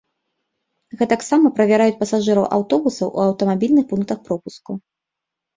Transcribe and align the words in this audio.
Гэтаксама 1.01 1.51
правяраюць 1.59 1.99
пасажыраў 2.01 2.45
аўтобусаў 2.57 3.07
у 3.19 3.23
аўтамабільных 3.27 3.85
пунктах 3.93 4.17
пропуску. 4.31 4.71